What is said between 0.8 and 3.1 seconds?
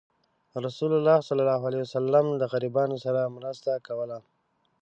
الله صلى الله عليه وسلم د غریبانو